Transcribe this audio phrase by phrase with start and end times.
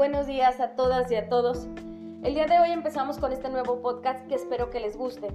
[0.00, 1.68] buenos días a todas y a todos.
[2.22, 5.28] El día de hoy empezamos con este nuevo podcast que espero que les guste.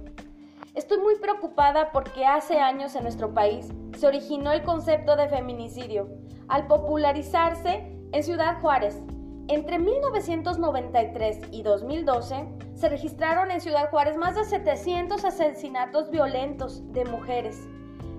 [0.74, 6.08] Estoy muy preocupada porque hace años en nuestro país se originó el concepto de feminicidio
[6.48, 9.00] al popularizarse en Ciudad Juárez.
[9.46, 17.04] Entre 1993 y 2012 se registraron en Ciudad Juárez más de 700 asesinatos violentos de
[17.04, 17.56] mujeres,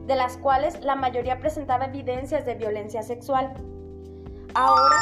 [0.05, 3.53] de las cuales la mayoría presentaba evidencias de violencia sexual.
[4.53, 4.95] Ahora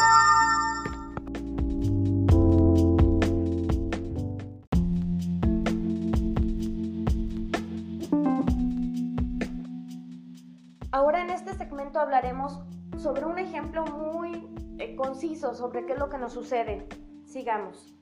[10.95, 12.57] Ahora en este segmento hablaremos
[12.97, 14.47] sobre un ejemplo muy
[14.79, 16.87] eh, conciso sobre qué es lo que nos sucede.
[17.25, 17.93] Sigamos.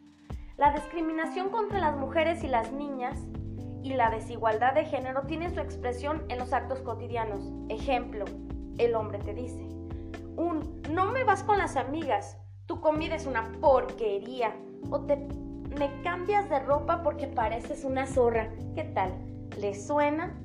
[0.58, 3.18] La discriminación contra las mujeres y las niñas
[3.82, 7.52] y la desigualdad de género tienen su expresión en los actos cotidianos.
[7.68, 8.26] Ejemplo,
[8.78, 9.64] el hombre te dice,
[10.38, 14.56] un no me vas con las amigas, tu comida es una porquería
[14.92, 15.16] o te
[15.80, 18.52] me cambias de ropa porque pareces una zorra.
[18.76, 19.14] ¿Qué tal?
[19.58, 20.40] ¿Le suena?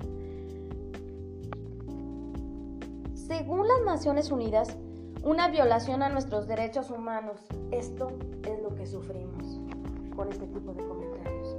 [3.29, 4.75] Según las Naciones Unidas,
[5.23, 7.43] una violación a nuestros derechos humanos.
[7.71, 8.11] Esto
[8.43, 9.61] es lo que sufrimos
[10.17, 11.57] con este tipo de comentarios.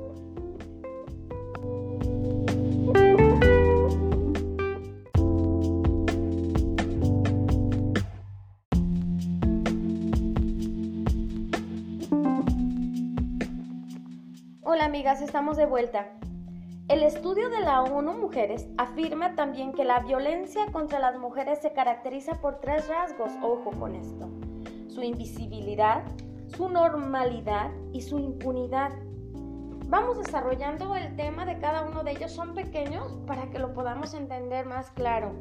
[14.63, 16.18] Hola amigas, estamos de vuelta.
[16.89, 21.71] El estudio de la ONU Mujeres afirma también que la violencia contra las mujeres se
[21.71, 24.27] caracteriza por tres rasgos, ojo con esto,
[24.87, 26.03] su invisibilidad,
[26.47, 28.91] su normalidad y su impunidad.
[29.85, 34.15] Vamos desarrollando el tema de cada uno de ellos, son pequeños para que lo podamos
[34.15, 35.33] entender más claro.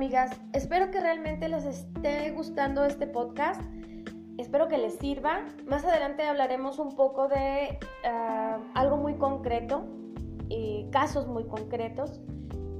[0.00, 3.60] Amigas, espero que realmente les esté gustando este podcast.
[4.38, 5.44] Espero que les sirva.
[5.66, 9.84] Más adelante hablaremos un poco de ah, algo muy concreto,
[10.90, 12.18] casos muy concretos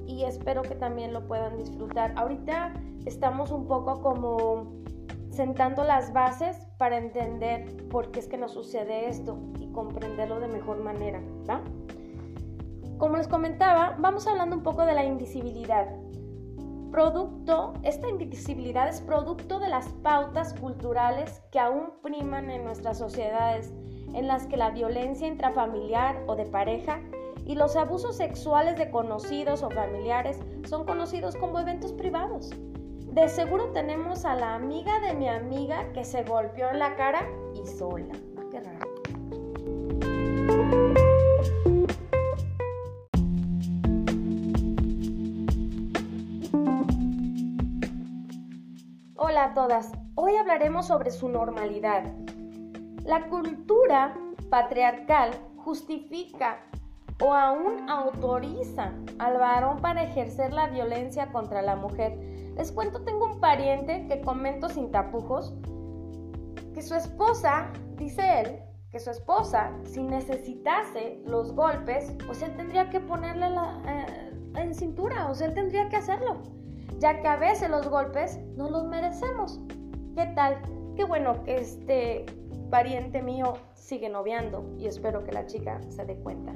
[0.06, 2.14] y espero que también lo puedan disfrutar.
[2.16, 2.72] Ahorita
[3.04, 4.72] estamos un poco como
[5.28, 10.48] sentando las bases para entender por qué es que nos sucede esto y comprenderlo de
[10.48, 11.60] mejor manera, ¿va?
[12.96, 15.86] Como les comentaba, vamos hablando un poco de la invisibilidad
[16.90, 23.72] producto, esta invisibilidad es producto de las pautas culturales que aún priman en nuestras sociedades,
[24.12, 27.00] en las que la violencia intrafamiliar o de pareja
[27.46, 32.50] y los abusos sexuales de conocidos o familiares son conocidos como eventos privados.
[33.12, 37.26] De seguro tenemos a la amiga de mi amiga que se golpeó en la cara
[37.54, 38.14] y sola.
[49.40, 52.04] Hola a todas, hoy hablaremos sobre su normalidad.
[53.06, 54.14] La cultura
[54.50, 56.58] patriarcal justifica
[57.22, 62.18] o aún autoriza al varón para ejercer la violencia contra la mujer.
[62.54, 65.54] Les cuento, tengo un pariente que comento sin tapujos,
[66.74, 68.58] que su esposa, dice él,
[68.90, 73.46] que su esposa, si necesitase los golpes, pues él tendría que ponerle
[73.86, 76.59] eh, en cintura, o sea, él tendría que hacerlo
[76.98, 79.60] ya que a veces los golpes no los merecemos.
[80.16, 80.60] ¿Qué tal?
[80.96, 82.26] Qué bueno que este
[82.70, 86.52] pariente mío sigue noviando y espero que la chica se dé cuenta.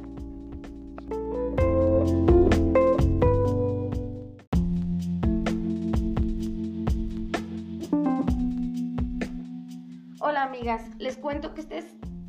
[10.21, 11.87] Hola amigas, les cuento que este es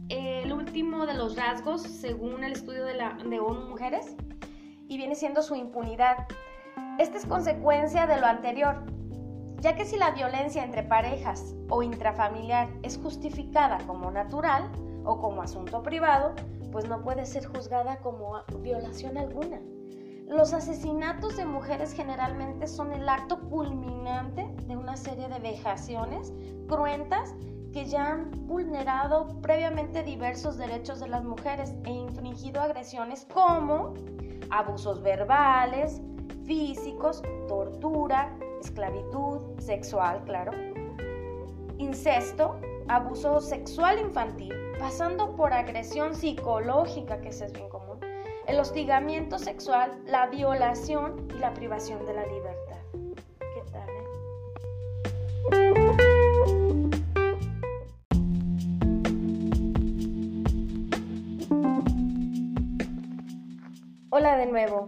[0.10, 4.16] el último de los rasgos según el estudio de, la, de ONU Mujeres
[4.88, 6.28] y viene siendo su impunidad.
[6.98, 8.86] Esta es consecuencia de lo anterior,
[9.60, 14.72] ya que si la violencia entre parejas o intrafamiliar es justificada como natural
[15.04, 16.34] o como asunto privado,
[16.72, 19.60] pues no puede ser juzgada como violación alguna.
[20.30, 26.32] Los asesinatos de mujeres generalmente son el acto culminante de una serie de vejaciones
[26.70, 27.36] cruentas
[27.74, 33.94] que ya han vulnerado previamente diversos derechos de las mujeres e infringido agresiones como
[34.50, 36.02] abusos verbales,
[36.46, 40.52] físicos, tortura, esclavitud sexual, claro,
[41.78, 42.56] incesto,
[42.88, 48.00] abuso sexual infantil, pasando por agresión psicológica, que es bien común,
[48.48, 52.78] el hostigamiento sexual, la violación y la privación de la libertad.
[53.40, 53.90] ¿Qué tal?
[53.90, 54.04] Eh?
[64.12, 64.88] Hola de nuevo.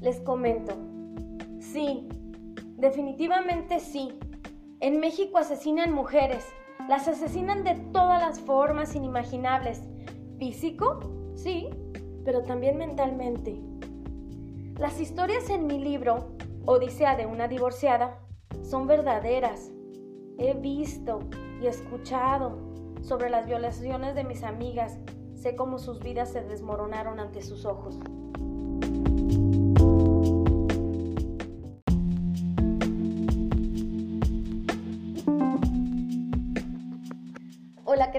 [0.00, 0.72] Les comento.
[1.58, 2.08] Sí,
[2.78, 4.18] definitivamente sí.
[4.80, 6.42] En México asesinan mujeres.
[6.88, 9.82] Las asesinan de todas las formas inimaginables.
[10.38, 11.00] Físico,
[11.34, 11.68] sí,
[12.24, 13.60] pero también mentalmente.
[14.78, 16.30] Las historias en mi libro,
[16.64, 18.18] Odisea de una divorciada,
[18.62, 19.70] son verdaderas.
[20.38, 21.18] He visto
[21.60, 22.58] y escuchado
[23.02, 24.98] sobre las violaciones de mis amigas.
[25.34, 27.98] Sé cómo sus vidas se desmoronaron ante sus ojos.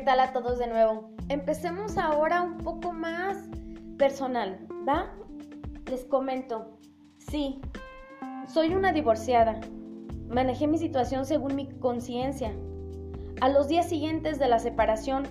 [0.01, 1.11] ¿Qué tal a todos de nuevo?
[1.29, 3.37] Empecemos ahora un poco más
[3.99, 4.57] personal,
[4.89, 5.13] ¿va?
[5.91, 6.79] Les comento,
[7.19, 7.61] sí,
[8.47, 9.61] soy una divorciada.
[10.27, 12.51] Manejé mi situación según mi conciencia.
[13.41, 15.21] A los días siguientes de la separación,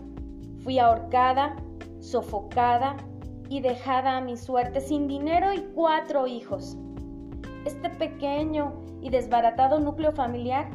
[0.62, 1.56] fui ahorcada,
[1.98, 2.96] sofocada
[3.48, 6.76] y dejada a mi suerte sin dinero y cuatro hijos.
[7.64, 10.70] Este pequeño y desbaratado núcleo familiar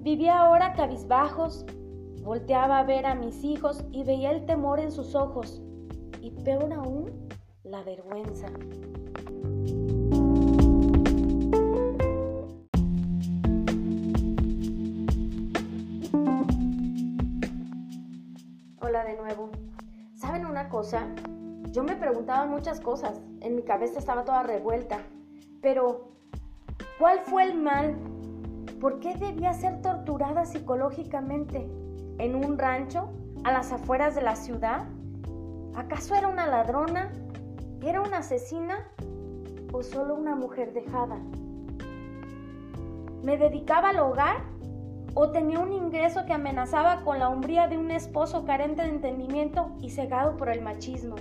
[0.00, 1.64] vivía ahora cabizbajos,
[2.22, 5.60] Volteaba a ver a mis hijos y veía el temor en sus ojos
[6.20, 7.28] y peor aún,
[7.64, 8.46] la vergüenza.
[18.80, 19.50] Hola de nuevo.
[20.14, 21.08] ¿Saben una cosa?
[21.72, 23.20] Yo me preguntaba muchas cosas.
[23.40, 25.00] En mi cabeza estaba toda revuelta.
[25.60, 26.12] Pero,
[27.00, 27.96] ¿cuál fue el mal?
[28.80, 29.82] ¿Por qué debía ser
[30.46, 31.68] psicológicamente?
[32.18, 33.10] en un rancho
[33.44, 34.86] a las afueras de la ciudad?
[35.74, 37.10] ¿Acaso era una ladrona?
[37.82, 38.88] ¿Era una asesina?
[39.72, 41.16] ¿O solo una mujer dejada?
[43.22, 44.36] ¿Me dedicaba al hogar?
[45.14, 49.72] ¿O tenía un ingreso que amenazaba con la hombría de un esposo carente de entendimiento
[49.80, 51.16] y cegado por el machismo?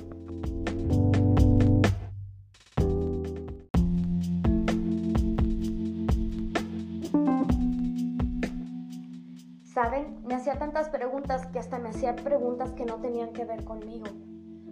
[10.58, 14.06] Tantas preguntas que hasta me hacía preguntas que no tenían que ver conmigo.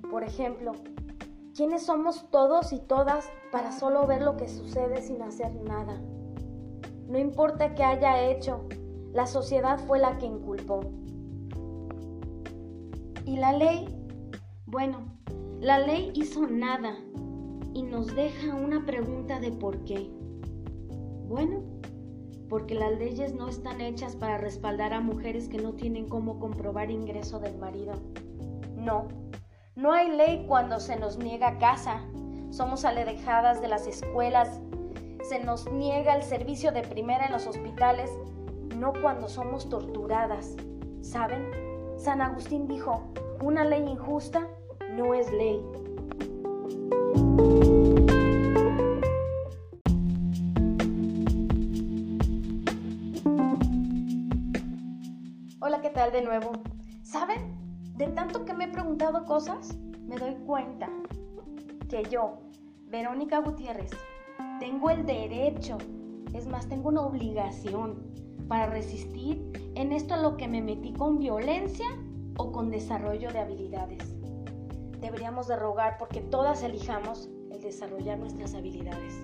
[0.09, 0.73] Por ejemplo,
[1.55, 6.01] ¿quiénes somos todos y todas para solo ver lo que sucede sin hacer nada?
[7.07, 8.67] No importa qué haya hecho,
[9.13, 10.81] la sociedad fue la que inculpó.
[13.25, 13.87] ¿Y la ley?
[14.65, 14.99] Bueno,
[15.59, 16.95] la ley hizo nada
[17.73, 20.09] y nos deja una pregunta de por qué.
[21.27, 21.78] Bueno,
[22.49, 26.89] porque las leyes no están hechas para respaldar a mujeres que no tienen cómo comprobar
[26.89, 27.93] ingreso del marido.
[28.75, 29.07] No,
[29.75, 32.01] no hay ley cuando se nos niega casa,
[32.49, 34.59] somos alejadas de las escuelas,
[35.21, 38.11] se nos niega el servicio de primera en los hospitales,
[38.75, 40.55] no cuando somos torturadas.
[41.01, 41.49] ¿Saben?
[41.97, 43.03] San Agustín dijo,
[43.41, 44.47] una ley injusta
[44.91, 45.61] no es ley.
[55.69, 56.51] Hola, ¿qué tal de nuevo?
[57.03, 57.55] ¿Saben?
[57.95, 59.77] De tanto que me he preguntado cosas,
[60.07, 60.89] me doy cuenta
[61.87, 62.39] que yo,
[62.87, 63.91] Verónica Gutiérrez,
[64.59, 65.77] tengo el derecho,
[66.33, 68.01] es más, tengo una obligación
[68.47, 71.85] para resistir en esto a lo que me metí con violencia
[72.37, 74.15] o con desarrollo de habilidades.
[74.99, 79.23] Deberíamos de rogar porque todas elijamos el desarrollar nuestras habilidades.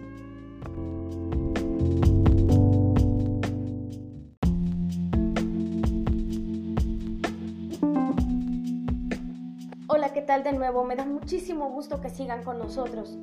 [10.15, 10.85] ¿Qué tal de nuevo?
[10.85, 13.17] Me da muchísimo gusto que sigan con nosotros.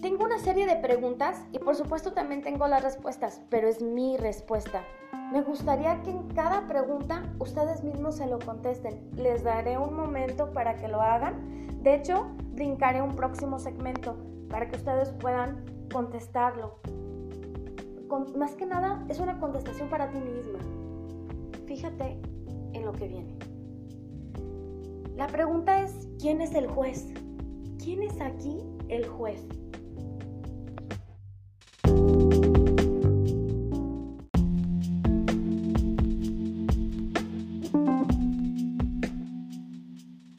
[0.00, 4.16] Tengo una serie de preguntas y por supuesto también tengo las respuestas, pero es mi
[4.16, 4.82] respuesta.
[5.30, 9.10] Me gustaría que en cada pregunta ustedes mismos se lo contesten.
[9.14, 11.68] Les daré un momento para que lo hagan.
[11.82, 14.16] De hecho, brincaré un próximo segmento
[14.48, 16.78] para que ustedes puedan contestarlo.
[18.36, 20.60] más que nada, es una contestación para ti misma.
[21.66, 22.18] Fíjate
[22.72, 23.51] en lo que viene.
[25.16, 27.12] La pregunta es, ¿quién es el juez?
[27.78, 29.46] ¿Quién es aquí el juez?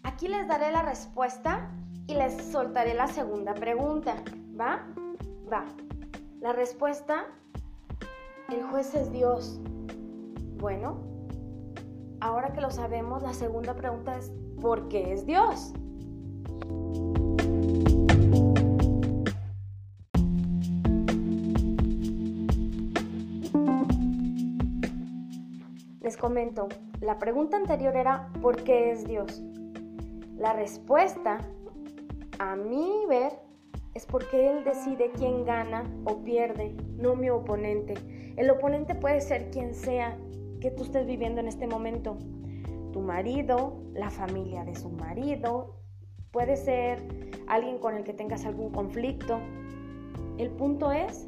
[0.03, 1.69] Aquí les daré la respuesta
[2.07, 4.15] y les soltaré la segunda pregunta.
[4.59, 4.87] ¿Va?
[5.51, 5.65] Va.
[6.41, 7.27] La respuesta,
[8.49, 9.59] el juez es Dios.
[10.57, 11.12] Bueno,
[12.23, 15.73] ahora que lo sabemos, la segunda pregunta es, porque es Dios.
[25.99, 26.69] Les comento,
[27.01, 29.43] la pregunta anterior era ¿por qué es Dios?
[30.37, 31.39] La respuesta,
[32.39, 33.33] a mi ver,
[33.93, 37.95] es porque Él decide quién gana o pierde, no mi oponente.
[38.37, 40.17] El oponente puede ser quien sea
[40.63, 42.17] que tú estés viviendo en este momento.
[42.93, 45.75] Tu marido, la familia de su marido,
[46.31, 47.01] puede ser
[47.47, 49.39] alguien con el que tengas algún conflicto.
[50.37, 51.27] El punto es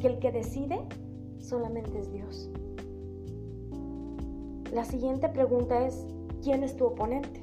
[0.00, 0.80] que el que decide
[1.38, 2.50] solamente es Dios.
[4.72, 6.04] La siguiente pregunta es,
[6.42, 7.40] ¿quién es tu oponente?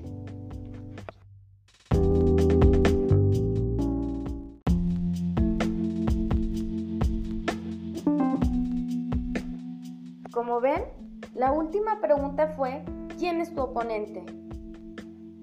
[10.33, 11.04] Como ven,
[11.35, 12.85] la última pregunta fue,
[13.19, 14.25] ¿quién es tu oponente?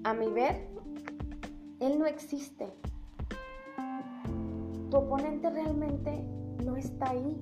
[0.03, 0.67] A mi ver,
[1.79, 2.73] él no existe.
[4.89, 6.25] Tu oponente realmente
[6.65, 7.37] no está ahí.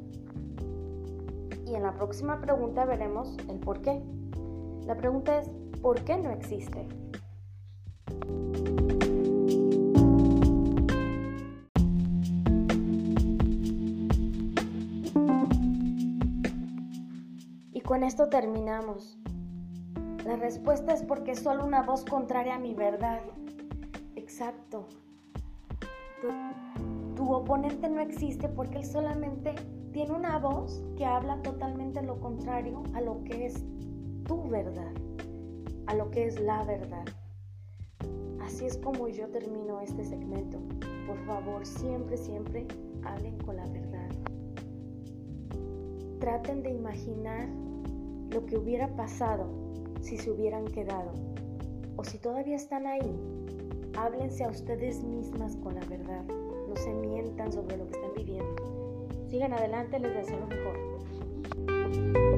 [1.65, 4.03] Y en la próxima pregunta veremos el por qué.
[4.85, 5.49] La pregunta es,
[5.81, 6.85] ¿por qué no existe?
[18.01, 19.15] Con esto terminamos.
[20.25, 23.19] La respuesta es porque solo una voz contraria a mi verdad.
[24.15, 24.87] Exacto.
[26.19, 29.53] Tu, tu, oponente no existe porque él solamente
[29.91, 33.63] tiene una voz que habla totalmente lo contrario a lo que es
[34.25, 34.93] tu verdad,
[35.85, 37.05] a lo que es la verdad.
[38.41, 40.57] Así es como yo termino este segmento.
[41.05, 42.65] Por favor, siempre, siempre
[43.03, 44.09] hablen con la verdad.
[46.19, 47.47] Traten de imaginar
[48.31, 49.47] lo que hubiera pasado
[50.01, 51.11] si se hubieran quedado.
[51.97, 53.15] O si todavía están ahí,
[53.97, 56.23] háblense a ustedes mismas con la verdad.
[56.67, 59.07] No se mientan sobre lo que están viviendo.
[59.27, 62.30] Sigan adelante, les deseo lo mejor.